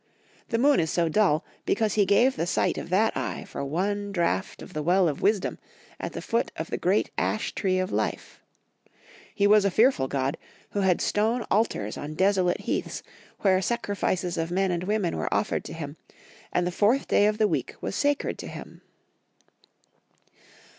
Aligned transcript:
The 0.49 0.57
moon 0.57 0.79
is 0.79 0.89
so 0.89 1.09
dull 1.09 1.45
because 1.63 1.93
he 1.93 2.07
gave 2.07 2.35
the 2.35 2.47
sight 2.47 2.79
of 2.79 2.89
that 2.89 3.15
eye 3.15 3.45
for 3.47 3.63
one 3.63 4.11
draught 4.11 4.63
of 4.63 4.73
the 4.73 4.81
well 4.81 5.07
of 5.07 5.21
wisdom 5.21 5.59
at 5.99 6.13
the 6.13 6.23
foot 6.23 6.51
of 6.55 6.71
the 6.71 6.77
great 6.77 7.11
ash 7.19 7.51
tree 7.53 7.77
of 7.77 7.91
life. 7.91 8.41
He 9.35 9.45
was 9.45 9.63
a 9.63 9.69
fearful 9.69 10.07
god, 10.07 10.39
who 10.71 10.79
had 10.81 11.01
stone 11.01 11.45
altars 11.51 11.99
on 11.99 12.15
desolate 12.15 12.61
heaths, 12.61 13.03
where 13.41 13.61
sacrifices 13.61 14.39
of 14.39 14.49
men 14.49 14.71
and 14.71 14.85
women 14.85 15.15
were 15.17 15.31
offered 15.31 15.63
to 15.65 15.73
him, 15.73 15.97
and 16.51 16.65
the 16.65 16.71
fourth 16.71 17.07
day 17.07 17.27
of 17.27 17.37
the 17.37 17.47
week 17.47 17.75
was 17.79 17.95
sacred 17.95 18.39
to 18.39 18.47
him. 18.47 18.81